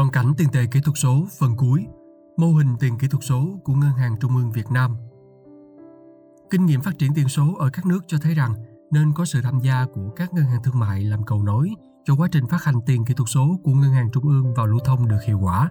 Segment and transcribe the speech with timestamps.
[0.00, 1.86] Toàn cảnh tiền tệ kỹ thuật số phần cuối,
[2.36, 4.96] mô hình tiền kỹ thuật số của Ngân hàng Trung ương Việt Nam.
[6.50, 8.54] Kinh nghiệm phát triển tiền số ở các nước cho thấy rằng
[8.90, 11.70] nên có sự tham gia của các ngân hàng thương mại làm cầu nối
[12.04, 14.66] cho quá trình phát hành tiền kỹ thuật số của ngân hàng trung ương vào
[14.66, 15.70] lưu thông được hiệu quả.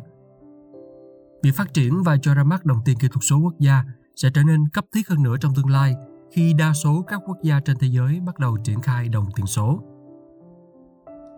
[1.44, 3.84] Việc phát triển và cho ra mắt đồng tiền kỹ thuật số quốc gia
[4.16, 5.96] sẽ trở nên cấp thiết hơn nữa trong tương lai
[6.32, 9.46] khi đa số các quốc gia trên thế giới bắt đầu triển khai đồng tiền
[9.46, 9.80] số.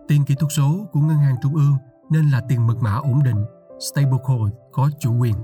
[0.08, 1.76] Tiền kỹ thuật số của ngân hàng trung ương
[2.12, 3.44] nên là tiền mật mã ổn định,
[3.80, 5.34] stablecoin có chủ quyền.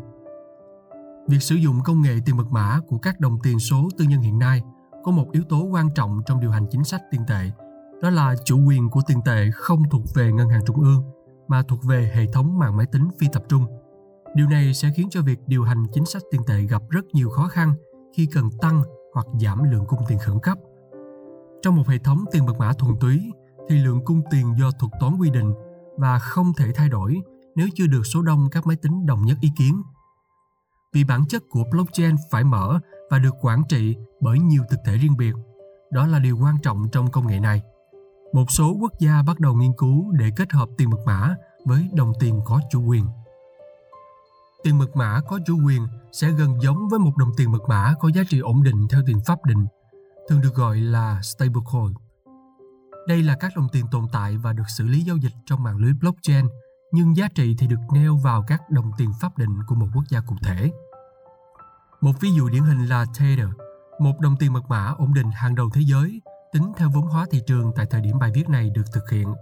[1.29, 4.21] Việc sử dụng công nghệ tiền mật mã của các đồng tiền số tư nhân
[4.21, 4.63] hiện nay
[5.05, 7.51] có một yếu tố quan trọng trong điều hành chính sách tiền tệ,
[8.03, 11.03] đó là chủ quyền của tiền tệ không thuộc về ngân hàng trung ương
[11.49, 13.67] mà thuộc về hệ thống mạng máy tính phi tập trung.
[14.35, 17.31] Điều này sẽ khiến cho việc điều hành chính sách tiền tệ gặp rất nhiều
[17.31, 17.75] khó khăn
[18.17, 18.83] khi cần tăng
[19.15, 20.59] hoặc giảm lượng cung tiền khẩn cấp.
[21.63, 23.33] Trong một hệ thống tiền mật mã thuần túy
[23.69, 25.55] thì lượng cung tiền do thuật toán quy định
[25.99, 27.21] và không thể thay đổi
[27.57, 29.83] nếu chưa được số đông các máy tính đồng nhất ý kiến.
[30.93, 32.79] Vì bản chất của blockchain phải mở
[33.11, 35.35] và được quản trị bởi nhiều thực thể riêng biệt.
[35.91, 37.63] Đó là điều quan trọng trong công nghệ này.
[38.33, 41.89] Một số quốc gia bắt đầu nghiên cứu để kết hợp tiền mật mã với
[41.93, 43.07] đồng tiền có chủ quyền.
[44.65, 47.95] Tiền mật mã có chủ quyền sẽ gần giống với một đồng tiền mật mã
[48.01, 49.67] có giá trị ổn định theo tiền pháp định,
[50.29, 51.95] thường được gọi là stablecoin.
[53.09, 55.77] Đây là các đồng tiền tồn tại và được xử lý giao dịch trong mạng
[55.77, 56.47] lưới blockchain,
[56.93, 60.05] nhưng giá trị thì được neo vào các đồng tiền pháp định của một quốc
[60.09, 60.71] gia cụ thể.
[62.01, 63.49] Một ví dụ điển hình là Tether,
[64.01, 66.21] một đồng tiền mật mã ổn định hàng đầu thế giới,
[66.53, 69.35] tính theo vốn hóa thị trường tại thời điểm bài viết này được thực hiện.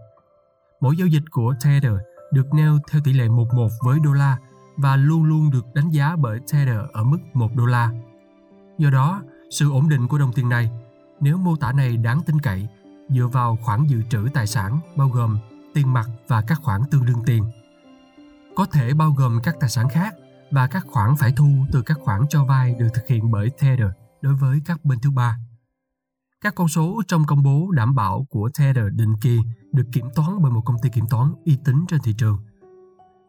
[0.81, 1.95] Mỗi giao dịch của Tether
[2.33, 4.39] được neo theo tỷ lệ 11 với đô la
[4.77, 7.91] và luôn luôn được đánh giá bởi Tether ở mức 1 đô la.
[8.79, 10.71] Do đó, sự ổn định của đồng tiền này,
[11.21, 12.69] nếu mô tả này đáng tin cậy,
[13.09, 15.39] dựa vào khoản dự trữ tài sản, bao gồm
[15.75, 17.45] tiền mặt và các khoản tương đương tiền.
[18.57, 20.15] Có thể bao gồm các tài sản khác
[20.51, 23.89] và các khoản phải thu từ các khoản cho vay được thực hiện bởi Tether
[24.21, 25.39] đối với các bên thứ ba.
[26.41, 29.41] Các con số trong công bố đảm bảo của Tether định kỳ
[29.73, 32.39] được kiểm toán bởi một công ty kiểm toán uy tín trên thị trường.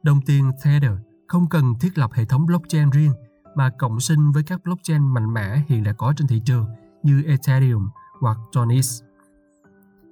[0.04, 0.92] Đồng tiền Tether
[1.28, 3.14] không cần thiết lập hệ thống blockchain riêng,
[3.56, 6.66] mà cộng sinh với các blockchain mạnh mẽ hiện đã có trên thị trường
[7.04, 9.07] như Ethereum hoặc Jonis.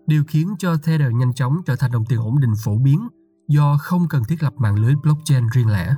[0.07, 3.07] Điều khiến cho Tether nhanh chóng trở thành đồng tiền ổn định phổ biến
[3.47, 5.95] do không cần thiết lập mạng lưới blockchain riêng lẻ.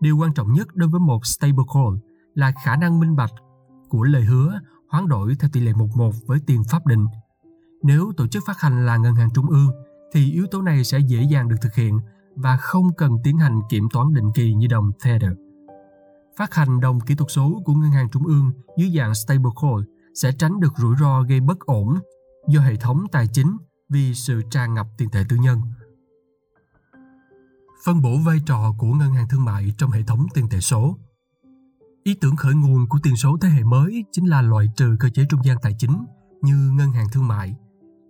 [0.00, 1.98] Điều quan trọng nhất đối với một stablecoin
[2.34, 3.32] là khả năng minh bạch
[3.88, 7.06] của lời hứa hoán đổi theo tỷ lệ 11 với tiền pháp định.
[7.82, 9.70] Nếu tổ chức phát hành là ngân hàng trung ương,
[10.12, 12.00] thì yếu tố này sẽ dễ dàng được thực hiện
[12.34, 15.32] và không cần tiến hành kiểm toán định kỳ như đồng Tether.
[16.38, 19.84] Phát hành đồng kỹ thuật số của ngân hàng trung ương dưới dạng stablecoin
[20.14, 21.98] sẽ tránh được rủi ro gây bất ổn
[22.48, 23.56] do hệ thống tài chính
[23.88, 25.60] vì sự tràn ngập tiền tệ tư nhân.
[27.84, 30.98] Phân bổ vai trò của ngân hàng thương mại trong hệ thống tiền tệ số.
[32.02, 35.08] Ý tưởng khởi nguồn của tiền số thế hệ mới chính là loại trừ cơ
[35.08, 36.04] chế trung gian tài chính
[36.42, 37.56] như ngân hàng thương mại,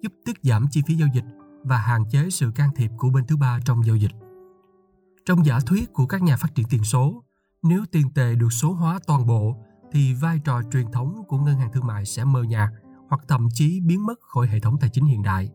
[0.02, 1.24] giúp tiết giảm chi phí giao dịch
[1.62, 4.12] và hạn chế sự can thiệp của bên thứ ba trong giao dịch.
[5.26, 7.24] Trong giả thuyết của các nhà phát triển tiền số,
[7.62, 9.56] nếu tiền tệ được số hóa toàn bộ
[9.92, 12.70] thì vai trò truyền thống của ngân hàng thương mại sẽ mờ nhạt
[13.08, 15.50] hoặc thậm chí biến mất khỏi hệ thống tài chính hiện đại.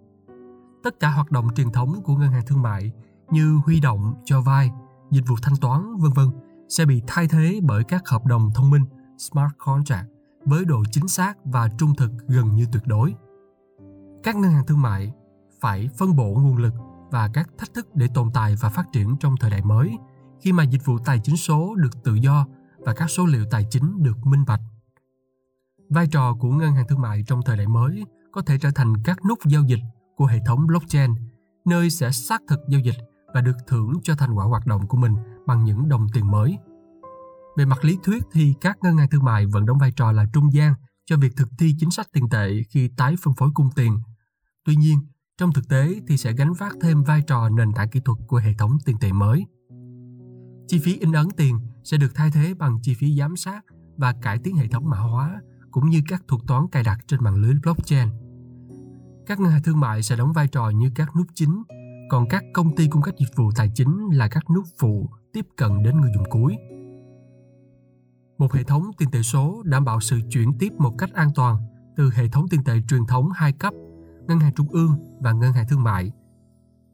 [0.83, 2.91] Tất cả hoạt động truyền thống của ngân hàng thương mại
[3.31, 4.71] như huy động, cho vay,
[5.11, 6.27] dịch vụ thanh toán, vân vân
[6.69, 8.85] sẽ bị thay thế bởi các hợp đồng thông minh
[9.17, 10.07] smart contract
[10.45, 13.13] với độ chính xác và trung thực gần như tuyệt đối.
[14.23, 15.13] Các ngân hàng thương mại
[15.61, 16.73] phải phân bổ nguồn lực
[17.11, 19.97] và các thách thức để tồn tại và phát triển trong thời đại mới
[20.41, 22.47] khi mà dịch vụ tài chính số được tự do
[22.77, 24.61] và các số liệu tài chính được minh bạch.
[25.93, 28.93] Vai trò của ngân hàng thương mại trong thời đại mới có thể trở thành
[29.03, 29.79] các nút giao dịch
[30.15, 31.11] của hệ thống blockchain,
[31.65, 32.95] nơi sẽ xác thực giao dịch
[33.33, 35.15] và được thưởng cho thành quả hoạt động của mình
[35.47, 36.57] bằng những đồng tiền mới.
[37.57, 40.25] Về mặt lý thuyết thì các ngân hàng thương mại vẫn đóng vai trò là
[40.33, 40.73] trung gian
[41.05, 43.97] cho việc thực thi chính sách tiền tệ khi tái phân phối cung tiền.
[44.65, 44.99] Tuy nhiên,
[45.37, 48.37] trong thực tế thì sẽ gánh vác thêm vai trò nền tảng kỹ thuật của
[48.37, 49.45] hệ thống tiền tệ mới.
[50.67, 53.61] Chi phí in ấn tiền sẽ được thay thế bằng chi phí giám sát
[53.97, 55.41] và cải tiến hệ thống mã hóa
[55.71, 58.07] cũng như các thuật toán cài đặt trên mạng lưới blockchain.
[59.25, 61.63] Các ngân hàng thương mại sẽ đóng vai trò như các nút chính,
[62.09, 65.45] còn các công ty cung cấp dịch vụ tài chính là các nút phụ tiếp
[65.57, 66.57] cận đến người dùng cuối.
[68.37, 71.57] Một hệ thống tiền tệ số đảm bảo sự chuyển tiếp một cách an toàn
[71.95, 73.73] từ hệ thống tiền tệ truyền thống hai cấp,
[74.27, 76.11] ngân hàng trung ương và ngân hàng thương mại,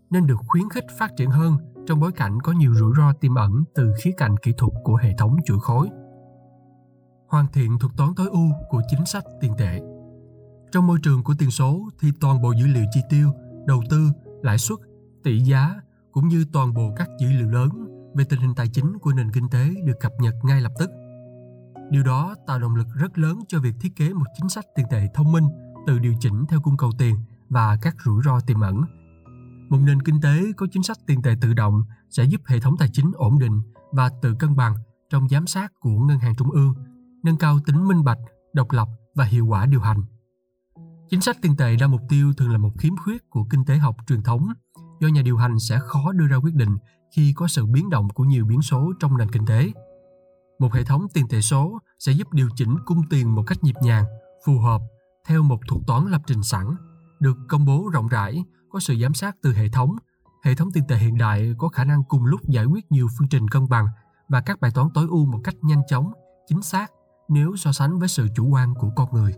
[0.10, 1.58] nên được khuyến khích phát triển hơn
[1.88, 4.96] trong bối cảnh có nhiều rủi ro tiềm ẩn từ khía cạnh kỹ thuật của
[4.96, 5.90] hệ thống chuỗi khối
[7.28, 9.82] hoàn thiện thuật toán tối ưu của chính sách tiền tệ.
[10.72, 13.32] Trong môi trường của tiền số thì toàn bộ dữ liệu chi tiêu,
[13.66, 14.78] đầu tư, lãi suất,
[15.24, 15.76] tỷ giá
[16.12, 17.70] cũng như toàn bộ các dữ liệu lớn
[18.16, 20.90] về tình hình tài chính của nền kinh tế được cập nhật ngay lập tức.
[21.90, 24.86] Điều đó tạo động lực rất lớn cho việc thiết kế một chính sách tiền
[24.90, 25.48] tệ thông minh
[25.88, 27.16] tự điều chỉnh theo cung cầu tiền
[27.50, 28.82] và các rủi ro tiềm ẩn.
[29.70, 32.78] Một nền kinh tế có chính sách tiền tệ tự động sẽ giúp hệ thống
[32.80, 34.76] tài chính ổn định và tự cân bằng
[35.10, 36.74] trong giám sát của ngân hàng trung ương,
[37.24, 38.20] nâng cao tính minh bạch,
[38.54, 40.04] độc lập và hiệu quả điều hành.
[41.10, 43.78] Chính sách tiền tệ đa mục tiêu thường là một khiếm khuyết của kinh tế
[43.78, 44.48] học truyền thống,
[45.00, 46.78] do nhà điều hành sẽ khó đưa ra quyết định
[47.16, 49.72] khi có sự biến động của nhiều biến số trong nền kinh tế.
[50.60, 53.76] Một hệ thống tiền tệ số sẽ giúp điều chỉnh cung tiền một cách nhịp
[53.82, 54.06] nhàng,
[54.46, 54.82] phù hợp
[55.28, 56.66] theo một thuật toán lập trình sẵn,
[57.20, 59.96] được công bố rộng rãi, có sự giám sát từ hệ thống.
[60.44, 63.28] Hệ thống tiền tệ hiện đại có khả năng cùng lúc giải quyết nhiều phương
[63.28, 63.88] trình cân bằng
[64.30, 66.12] và các bài toán tối ưu một cách nhanh chóng,
[66.48, 66.92] chính xác
[67.30, 69.34] nếu so sánh với sự chủ quan của con người.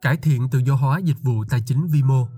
[0.00, 2.28] Cải thiện tự do hóa dịch vụ tài chính vi mô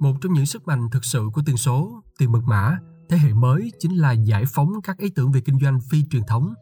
[0.00, 2.78] Một trong những sức mạnh thực sự của tiền số, tiền mật mã,
[3.08, 6.22] thế hệ mới chính là giải phóng các ý tưởng về kinh doanh phi truyền
[6.26, 6.54] thống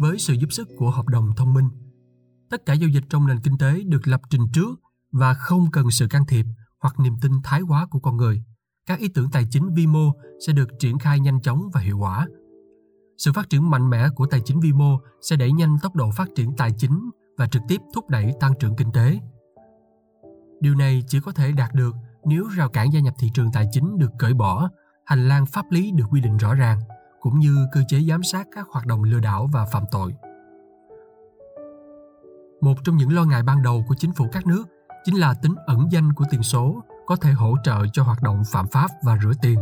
[0.00, 1.68] với sự giúp sức của hợp đồng thông minh.
[2.50, 4.80] Tất cả giao dịch trong nền kinh tế được lập trình trước
[5.12, 6.46] và không cần sự can thiệp
[6.82, 8.42] hoặc niềm tin thái quá của con người.
[8.86, 10.12] Các ý tưởng tài chính vi mô
[10.46, 12.26] sẽ được triển khai nhanh chóng và hiệu quả
[13.18, 16.10] sự phát triển mạnh mẽ của tài chính vi mô sẽ đẩy nhanh tốc độ
[16.10, 19.18] phát triển tài chính và trực tiếp thúc đẩy tăng trưởng kinh tế.
[20.60, 23.68] Điều này chỉ có thể đạt được nếu rào cản gia nhập thị trường tài
[23.72, 24.70] chính được cởi bỏ,
[25.04, 26.80] hành lang pháp lý được quy định rõ ràng,
[27.20, 30.14] cũng như cơ chế giám sát các hoạt động lừa đảo và phạm tội.
[32.60, 34.64] Một trong những lo ngại ban đầu của chính phủ các nước
[35.04, 38.42] chính là tính ẩn danh của tiền số có thể hỗ trợ cho hoạt động
[38.52, 39.58] phạm pháp và rửa tiền.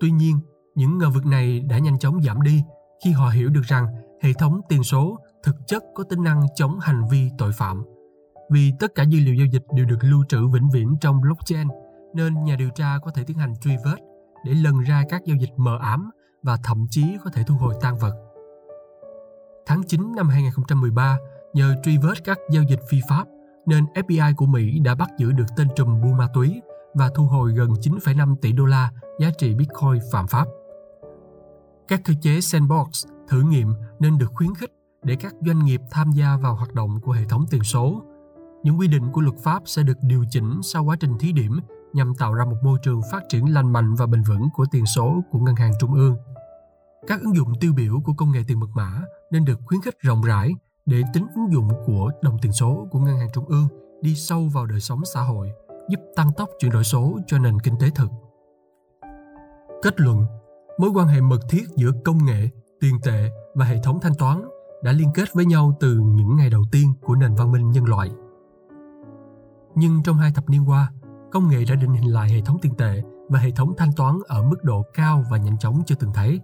[0.00, 0.40] Tuy nhiên,
[0.74, 2.62] những ngờ vực này đã nhanh chóng giảm đi
[3.04, 3.86] khi họ hiểu được rằng
[4.22, 7.84] hệ thống tiền số thực chất có tính năng chống hành vi tội phạm.
[8.50, 11.68] Vì tất cả dữ liệu giao dịch đều được lưu trữ vĩnh viễn trong blockchain,
[12.14, 13.96] nên nhà điều tra có thể tiến hành truy vết
[14.44, 16.10] để lần ra các giao dịch mờ ám
[16.42, 18.14] và thậm chí có thể thu hồi tang vật.
[19.66, 21.18] Tháng 9 năm 2013,
[21.54, 23.24] nhờ truy vết các giao dịch phi pháp,
[23.66, 26.60] nên FBI của Mỹ đã bắt giữ được tên trùm buôn ma túy
[26.94, 28.90] và thu hồi gần 9,5 tỷ đô la
[29.20, 30.46] giá trị Bitcoin phạm pháp.
[31.92, 34.72] Các cơ chế sandbox thử nghiệm nên được khuyến khích
[35.02, 38.02] để các doanh nghiệp tham gia vào hoạt động của hệ thống tiền số.
[38.62, 41.60] Những quy định của luật pháp sẽ được điều chỉnh sau quá trình thí điểm
[41.92, 44.86] nhằm tạo ra một môi trường phát triển lành mạnh và bền vững của tiền
[44.86, 46.16] số của ngân hàng trung ương.
[47.06, 50.00] Các ứng dụng tiêu biểu của công nghệ tiền mật mã nên được khuyến khích
[50.00, 50.52] rộng rãi
[50.86, 53.68] để tính ứng dụng của đồng tiền số của ngân hàng trung ương
[54.02, 55.50] đi sâu vào đời sống xã hội,
[55.88, 58.10] giúp tăng tốc chuyển đổi số cho nền kinh tế thực.
[59.82, 60.26] Kết luận
[60.78, 62.48] mối quan hệ mật thiết giữa công nghệ,
[62.80, 64.42] tiền tệ và hệ thống thanh toán
[64.82, 67.84] đã liên kết với nhau từ những ngày đầu tiên của nền văn minh nhân
[67.84, 68.10] loại.
[69.74, 70.92] Nhưng trong hai thập niên qua,
[71.32, 74.18] công nghệ đã định hình lại hệ thống tiền tệ và hệ thống thanh toán
[74.28, 76.40] ở mức độ cao và nhanh chóng chưa từng thấy.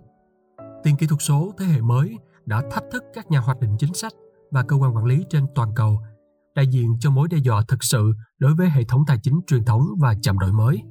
[0.83, 3.95] Tiền kỹ thuật số thế hệ mới đã thách thức các nhà hoạch định chính
[3.95, 4.13] sách
[4.51, 6.01] và cơ quan quản lý trên toàn cầu,
[6.55, 9.65] đại diện cho mối đe dọa thực sự đối với hệ thống tài chính truyền
[9.65, 10.83] thống và chậm đổi mới.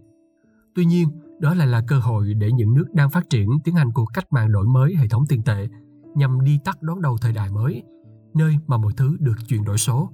[0.75, 3.91] Tuy nhiên, đó lại là cơ hội để những nước đang phát triển tiến hành
[3.93, 5.67] cuộc cách mạng đổi mới hệ thống tiền tệ
[6.15, 7.83] nhằm đi tắt đón đầu thời đại mới,
[8.33, 10.09] nơi mà mọi thứ được chuyển đổi số.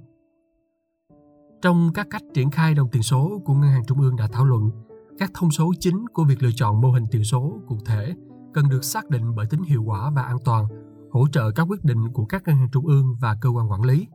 [1.61, 4.45] Trong các cách triển khai đồng tiền số của Ngân hàng Trung ương đã thảo
[4.45, 4.69] luận,
[5.19, 8.15] các thông số chính của việc lựa chọn mô hình tiền số cụ thể
[8.53, 10.65] cần được xác định bởi tính hiệu quả và an toàn,
[11.11, 13.81] hỗ trợ các quyết định của các ngân hàng trung ương và cơ quan quản
[13.81, 14.07] lý.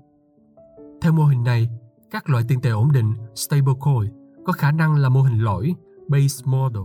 [1.03, 1.69] Theo mô hình này,
[2.11, 4.13] các loại tiền tệ ổn định stablecoin
[4.45, 5.75] có khả năng là mô hình lỗi
[6.09, 6.83] base model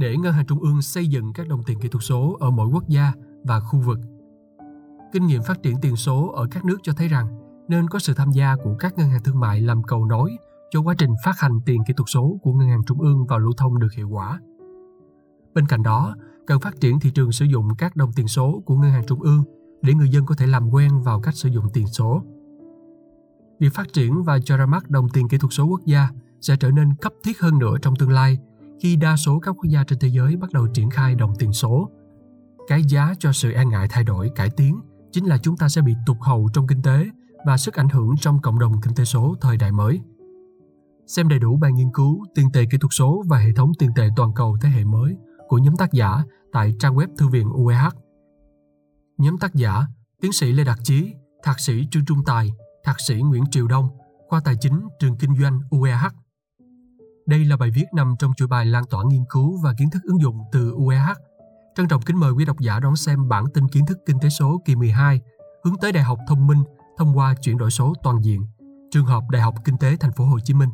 [0.00, 2.68] để ngân hàng trung ương xây dựng các đồng tiền kỹ thuật số ở mỗi
[2.68, 3.12] quốc gia
[3.44, 3.98] và khu vực.
[5.12, 7.26] Kinh nghiệm phát triển tiền số ở các nước cho thấy rằng
[7.68, 10.30] nên có sự tham gia của các ngân hàng thương mại làm cầu nối
[10.70, 13.38] cho quá trình phát hành tiền kỹ thuật số của ngân hàng trung ương vào
[13.38, 14.40] lưu thông được hiệu quả.
[15.54, 16.14] Bên cạnh đó,
[16.46, 19.20] cần phát triển thị trường sử dụng các đồng tiền số của ngân hàng trung
[19.20, 19.44] ương
[19.82, 22.22] để người dân có thể làm quen vào cách sử dụng tiền số.
[23.60, 26.08] Việc phát triển và cho ra mắt đồng tiền kỹ thuật số quốc gia
[26.40, 28.38] sẽ trở nên cấp thiết hơn nữa trong tương lai
[28.80, 31.52] khi đa số các quốc gia trên thế giới bắt đầu triển khai đồng tiền
[31.52, 31.90] số.
[32.68, 34.80] Cái giá cho sự e ngại thay đổi, cải tiến
[35.12, 37.06] chính là chúng ta sẽ bị tụt hậu trong kinh tế
[37.46, 40.00] và sức ảnh hưởng trong cộng đồng kinh tế số thời đại mới.
[41.06, 43.90] Xem đầy đủ bài nghiên cứu tiền tệ kỹ thuật số và hệ thống tiền
[43.96, 45.16] tệ toàn cầu thế hệ mới
[45.48, 46.22] của nhóm tác giả
[46.52, 47.94] tại trang web Thư viện UEH.
[49.18, 49.86] Nhóm tác giả
[50.20, 52.52] Tiến sĩ Lê Đạt Chí, Thạc sĩ Trương Trung Tài,
[52.84, 53.88] Thạc sĩ Nguyễn Triều Đông,
[54.28, 56.12] khoa Tài chính trường Kinh doanh UEH
[57.26, 60.02] đây là bài viết nằm trong chuỗi bài lan tỏa nghiên cứu và kiến thức
[60.04, 61.08] ứng dụng từ UEH.
[61.76, 64.28] Trân trọng kính mời quý độc giả đón xem bản tin kiến thức kinh tế
[64.28, 65.20] số kỳ 12
[65.64, 66.62] hướng tới đại học thông minh
[66.96, 68.46] thông qua chuyển đổi số toàn diện,
[68.90, 70.70] trường hợp Đại học Kinh tế Thành phố Hồ Chí Minh.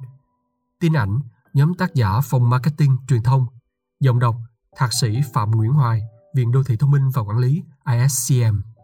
[0.80, 1.20] Tin ảnh,
[1.52, 3.46] nhóm tác giả phòng marketing truyền thông,
[4.00, 4.36] giọng đọc
[4.76, 6.02] Thạc sĩ Phạm Nguyễn Hoài,
[6.34, 8.75] Viện Đô thị Thông minh và Quản lý ISCM.